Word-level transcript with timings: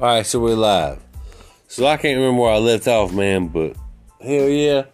All 0.00 0.06
right, 0.06 0.24
so 0.24 0.40
we're 0.40 0.54
live. 0.54 0.98
So 1.68 1.86
I 1.86 1.98
can't 1.98 2.16
remember 2.16 2.40
where 2.40 2.52
I 2.52 2.56
left 2.56 2.88
off, 2.88 3.12
man, 3.12 3.48
but 3.48 3.76
hell 4.18 4.48
yeah. 4.48 4.84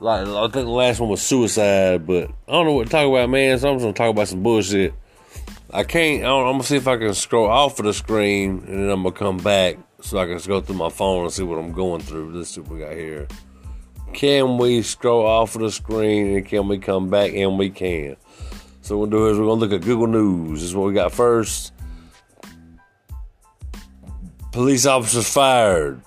Like 0.00 0.26
I 0.26 0.40
think 0.44 0.64
the 0.64 0.70
last 0.70 0.98
one 0.98 1.10
was 1.10 1.20
suicide, 1.20 2.06
but 2.06 2.30
I 2.48 2.52
don't 2.52 2.64
know 2.64 2.72
what 2.72 2.84
to 2.84 2.90
talk 2.90 3.06
about, 3.06 3.28
man. 3.28 3.58
So 3.58 3.68
I'm 3.68 3.74
just 3.74 3.82
gonna 3.82 3.92
talk 3.92 4.08
about 4.08 4.28
some 4.28 4.42
bullshit. 4.42 4.94
I 5.70 5.84
can't. 5.84 6.24
I 6.24 6.28
am 6.28 6.54
gonna 6.54 6.62
see 6.62 6.76
if 6.76 6.88
I 6.88 6.96
can 6.96 7.12
scroll 7.12 7.50
off 7.50 7.78
of 7.80 7.84
the 7.84 7.92
screen, 7.92 8.64
and 8.66 8.84
then 8.84 8.88
I'm 8.88 9.02
gonna 9.02 9.14
come 9.14 9.36
back 9.36 9.76
so 10.00 10.16
I 10.16 10.24
can 10.24 10.38
go 10.38 10.62
through 10.62 10.76
my 10.76 10.88
phone 10.88 11.24
and 11.24 11.32
see 11.34 11.42
what 11.42 11.58
I'm 11.58 11.72
going 11.72 12.00
through. 12.00 12.32
Let's 12.32 12.54
see 12.54 12.62
what 12.62 12.70
we 12.70 12.78
got 12.78 12.94
here. 12.94 13.28
Can 14.14 14.56
we 14.56 14.80
scroll 14.80 15.26
off 15.26 15.54
of 15.56 15.60
the 15.60 15.70
screen 15.70 16.34
and 16.34 16.46
can 16.46 16.66
we 16.66 16.78
come 16.78 17.10
back? 17.10 17.34
And 17.34 17.58
we 17.58 17.68
can. 17.68 18.16
So 18.80 18.96
what 18.96 19.10
we'll 19.10 19.20
do 19.20 19.30
is 19.30 19.38
we're 19.38 19.48
gonna 19.48 19.60
look 19.60 19.72
at 19.72 19.82
Google 19.82 20.06
News. 20.06 20.60
This 20.60 20.70
is 20.70 20.74
what 20.74 20.86
we 20.86 20.94
got 20.94 21.12
first. 21.12 21.74
Police 24.56 24.86
officers 24.86 25.30
fired. 25.30 26.00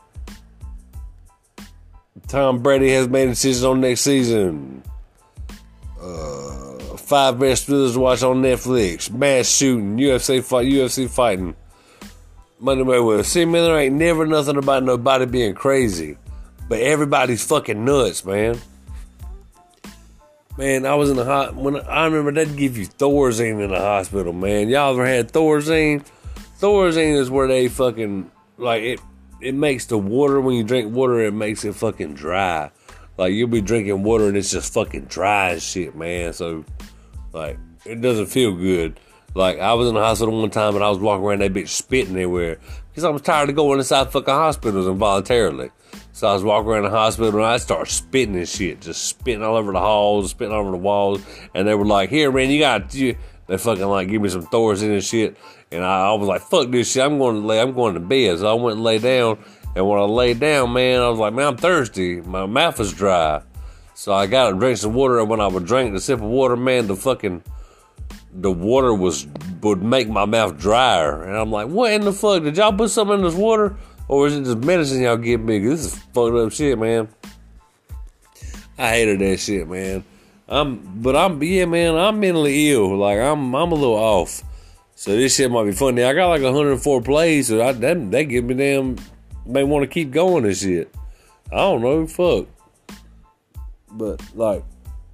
Tom 2.28 2.64
Brady 2.64 2.90
has 2.90 3.08
made 3.08 3.28
a 3.28 3.30
decision 3.34 3.70
on 3.70 3.82
next 3.82 4.02
season. 4.02 4.82
Uh, 6.02 6.80
five 6.98 7.38
best 7.38 7.68
thrillers 7.68 7.94
to 7.94 8.00
watch 8.00 8.24
on 8.24 8.42
Netflix. 8.42 9.12
Mass 9.12 9.48
shooting, 9.48 9.98
UFC 9.98 10.44
fight, 10.44 10.66
UFC 10.66 11.08
fighting. 11.08 11.56
Monday 12.60 12.84
Mayweather. 12.84 13.24
See, 13.24 13.46
man, 13.46 13.66
there 13.66 13.78
ain't 13.78 13.94
never 13.94 14.26
nothing 14.26 14.58
about 14.58 14.82
nobody 14.82 15.28
being 15.28 15.54
crazy, 15.54 16.18
but 16.68 16.80
everybody's 16.80 17.46
fucking 17.46 17.86
nuts, 17.86 18.26
man. 18.26 18.60
Man, 20.58 20.88
I 20.88 20.96
was 20.96 21.12
in 21.12 21.18
the 21.18 21.26
hot 21.26 21.54
when 21.54 21.76
I 21.82 22.06
remember 22.06 22.32
they'd 22.32 22.58
give 22.58 22.80
you 22.80 22.88
Thorazine 22.88 23.64
in 23.64 23.70
the 23.70 23.80
hospital, 23.80 24.34
man. 24.34 24.70
Y'all 24.70 24.94
ever 24.94 25.06
had 25.06 25.32
Thorazine? 25.32 26.04
Thorazine 26.60 27.16
is 27.16 27.30
where 27.30 27.48
they 27.48 27.68
fucking 27.68 28.32
like 28.60 28.84
it 28.84 29.00
it 29.42 29.56
makes 29.56 29.86
the 29.86 29.98
water 29.98 30.42
when 30.42 30.56
you 30.56 30.64
drink 30.64 30.94
water 30.94 31.20
it 31.22 31.34
makes 31.34 31.64
it 31.64 31.74
fucking 31.74 32.14
dry. 32.14 32.72
Like 33.18 33.34
you'll 33.34 33.48
be 33.48 33.62
drinking 33.62 34.04
water 34.04 34.28
and 34.28 34.38
it's 34.38 34.52
just 34.52 34.74
fucking 34.74 35.06
dry 35.06 35.52
as 35.52 35.64
shit 35.64 35.96
man. 35.96 36.34
So 36.34 36.66
like 37.34 37.58
it 37.86 38.02
doesn't 38.02 38.28
feel 38.28 38.54
good. 38.54 39.00
Like 39.36 39.60
i 39.60 39.74
was 39.74 39.88
in 39.88 39.96
the 39.96 40.02
hospital 40.02 40.40
one 40.40 40.50
time 40.50 40.76
and 40.76 40.84
i 40.84 40.90
was 40.90 41.00
walking 41.00 41.26
around 41.26 41.42
that 41.42 41.54
bitch 41.54 41.70
spitting 41.70 42.16
everywhere. 42.16 42.60
Because 42.90 43.04
i 43.04 43.10
was 43.10 43.22
tired 43.22 43.50
of 43.50 43.56
going 43.56 43.80
inside 43.80 44.12
fucking 44.12 44.34
hospitals 44.34 44.88
involuntarily. 44.88 45.72
So 46.12 46.28
i 46.28 46.34
was 46.34 46.44
walking 46.44 46.70
around 46.70 46.84
the 46.84 46.90
hospital 46.90 47.36
and 47.36 47.46
i 47.46 47.58
started 47.58 47.92
spitting 47.92 48.36
and 48.36 48.48
shit 48.48 48.82
just 48.82 49.06
spitting 49.06 49.44
all 49.44 49.56
over 49.56 49.72
the 49.72 49.80
halls 49.80 50.32
spitting 50.32 50.54
all 50.54 50.62
over 50.62 50.72
the 50.72 50.78
walls. 50.78 51.22
And 51.56 51.68
they 51.68 51.76
were 51.76 51.86
like 51.86 52.10
here 52.10 52.32
man 52.32 52.50
you 52.50 52.60
got 52.60 52.94
you 52.94 53.16
they 53.50 53.58
fucking 53.58 53.84
like 53.84 54.08
give 54.08 54.22
me 54.22 54.30
some 54.30 54.46
Thorazine 54.46 54.94
and 54.94 55.04
shit. 55.04 55.36
And 55.72 55.84
I, 55.84 56.10
I, 56.10 56.14
was 56.14 56.28
like, 56.28 56.42
fuck 56.42 56.70
this 56.70 56.92
shit. 56.92 57.04
I'm 57.04 57.18
going 57.18 57.42
to 57.42 57.48
lay, 57.48 57.60
I'm 57.60 57.74
going 57.74 57.96
to 57.96 58.00
bed. 58.00 58.40
So 58.40 58.48
I 58.50 58.54
went 58.54 58.76
and 58.76 58.84
lay 58.84 59.00
down. 59.00 59.44
And 59.76 59.88
when 59.88 60.00
I 60.00 60.04
lay 60.04 60.36
down, 60.36 60.72
man, 60.72 61.02
I 61.02 61.10
was 61.10 61.18
like, 61.18 61.34
man, 61.34 61.48
I'm 61.48 61.58
thirsty. 61.58 62.22
My 62.22 62.46
mouth 62.46 62.80
is 62.80 62.94
dry. 62.94 63.42
So 63.96 64.14
I 64.14 64.28
got 64.28 64.52
to 64.52 64.58
drink 64.58 64.78
some 64.78 64.94
water. 64.94 65.20
And 65.20 65.28
when 65.30 65.42
I 65.42 65.48
would 65.48 65.66
drink 65.66 65.94
the 65.94 66.00
sip 66.00 66.20
of 66.20 66.26
water, 66.26 66.56
man, 66.56 66.86
the 66.86 66.96
fucking, 66.96 67.44
the 68.34 68.52
water 68.52 68.94
was, 68.94 69.26
would 69.62 69.82
make 69.82 70.08
my 70.08 70.26
mouth 70.26 70.58
drier. 70.60 71.24
And 71.24 71.36
I'm 71.36 71.52
like, 71.52 71.68
what 71.68 71.92
in 71.92 72.02
the 72.02 72.14
fuck? 72.14 72.44
Did 72.44 72.56
y'all 72.56 72.72
put 72.72 72.92
something 72.92 73.18
in 73.18 73.24
this 73.24 73.34
water? 73.34 73.76
Or 74.08 74.28
is 74.28 74.36
it 74.36 74.44
just 74.44 74.60
medicine 74.60 75.02
y'all 75.02 75.18
give 75.18 75.42
me? 75.42 75.58
This 75.58 75.86
is 75.86 75.96
fucked 76.14 76.36
up 76.36 76.52
shit, 76.52 76.78
man. 76.78 77.08
I 78.78 78.92
hated 78.92 79.20
that 79.20 79.40
shit, 79.40 79.68
man. 79.68 80.04
I'm, 80.50 81.02
but 81.02 81.16
I'm, 81.16 81.42
yeah, 81.44 81.66
man, 81.66 81.96
I'm 81.96 82.20
mentally 82.20 82.72
ill. 82.72 82.98
Like 82.98 83.20
I'm, 83.20 83.54
I'm 83.56 83.72
a 83.72 83.76
little 83.76 83.96
off. 83.96 84.44
So 84.96 85.16
this 85.16 85.36
shit 85.36 85.50
might 85.52 85.66
be 85.66 85.72
funny. 85.72 86.04
I 86.04 86.14
got 86.14 86.28
like 86.28 86.42
104 86.42 87.02
plays, 87.04 87.48
so 87.48 87.66
I, 87.66 87.72
that 87.72 88.12
that 88.12 88.24
give 88.24 88.44
me 88.44 88.56
damn 88.56 88.98
may 89.46 89.64
want 89.64 89.84
to 89.84 89.88
keep 89.88 90.12
going 90.12 90.44
and 90.46 90.58
shit. 90.58 90.94
I 91.52 91.58
don't 91.58 91.82
know, 91.82 92.06
fuck. 92.08 92.48
But 93.92 94.22
like, 94.36 94.64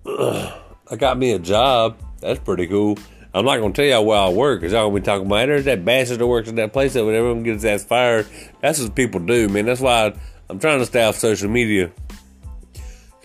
ugh, 0.05 0.53
I 0.91 0.95
got 0.95 1.17
me 1.17 1.33
a 1.33 1.39
job. 1.39 1.97
That's 2.21 2.39
pretty 2.39 2.67
cool. 2.67 2.97
I'm 3.33 3.45
not 3.45 3.57
gonna 3.57 3.73
tell 3.73 3.85
y'all 3.85 4.05
where 4.05 4.17
I 4.17 4.29
work 4.29 4.61
because 4.61 4.71
y'all 4.71 4.87
gonna 4.87 5.01
be 5.01 5.05
talking 5.05 5.27
about 5.27 5.47
there's 5.47 5.65
that 5.65 5.83
bastard 5.83 6.19
that 6.19 6.27
works 6.27 6.47
in 6.47 6.55
that 6.55 6.71
place 6.71 6.93
that 6.93 7.03
whenever 7.03 7.27
everyone 7.27 7.43
gets 7.43 7.65
ass 7.65 7.83
fired. 7.83 8.27
That's 8.61 8.79
what 8.81 8.95
people 8.95 9.19
do, 9.19 9.49
man. 9.49 9.65
That's 9.65 9.81
why 9.81 10.07
I, 10.07 10.13
I'm 10.49 10.59
trying 10.59 10.79
to 10.79 10.85
stay 10.85 11.03
off 11.03 11.17
social 11.17 11.49
media 11.49 11.91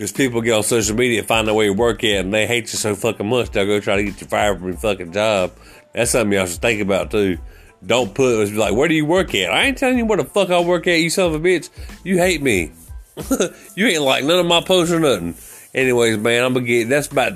because 0.00 0.12
people 0.12 0.41
get 0.41 0.55
on 0.55 0.62
social 0.62 0.97
media 0.97 1.19
and 1.19 1.28
find 1.28 1.47
out 1.47 1.55
where 1.55 1.66
you 1.66 1.75
work 1.75 2.03
at 2.05 2.25
and 2.25 2.33
they 2.33 2.47
hate 2.47 2.72
you 2.72 2.78
so 2.78 2.94
fucking 2.94 3.27
much 3.27 3.50
they'll 3.50 3.66
go 3.66 3.78
try 3.81 3.97
to 3.97 4.03
get 4.03 4.19
you 4.19 4.27
fired 4.27 4.59
from 4.59 4.69
your 4.69 4.78
fucking 4.78 5.12
job. 5.12 5.53
That's 5.93 6.12
something 6.12 6.33
y'all 6.33 6.47
should 6.47 6.62
think 6.62 6.81
about 6.81 7.11
too. 7.11 7.37
Don't 7.84 8.15
put 8.15 8.49
it 8.49 8.55
like 8.55 8.72
where 8.72 8.89
do 8.89 8.94
you 8.94 9.05
work 9.05 9.34
at? 9.34 9.53
I 9.53 9.65
ain't 9.65 9.77
telling 9.77 9.99
you 9.99 10.06
where 10.06 10.16
the 10.16 10.25
fuck 10.25 10.49
I 10.49 10.59
work 10.60 10.87
at, 10.87 11.00
you 11.00 11.10
son 11.10 11.27
of 11.27 11.34
a 11.34 11.39
bitch. 11.39 11.69
You 12.03 12.16
hate 12.16 12.41
me. 12.41 12.72
you 13.75 13.89
ain't 13.89 14.00
like 14.00 14.25
none 14.25 14.41
of 14.41 14.47
my 14.47 14.62
posts 14.62 14.91
or 14.91 15.00
nothing. 15.00 15.34
Anyways, 15.75 16.16
man, 16.16 16.44
I'm 16.44 16.55
gonna 16.55 16.65
get 16.65 16.89
that's 16.89 17.09
about 17.09 17.34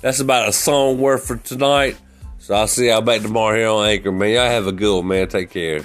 that's 0.00 0.20
about 0.20 0.48
a 0.48 0.54
song 0.54 0.96
worth 0.96 1.26
for 1.26 1.36
tonight. 1.36 1.98
So 2.38 2.54
I'll 2.54 2.66
see 2.66 2.88
y'all 2.88 3.02
back 3.02 3.20
tomorrow 3.20 3.58
here 3.58 3.68
on 3.68 3.86
Anchor, 3.88 4.10
man. 4.10 4.30
Y'all 4.30 4.48
have 4.48 4.66
a 4.66 4.72
good 4.72 4.96
one, 4.96 5.08
man. 5.08 5.28
Take 5.28 5.50
care. 5.50 5.80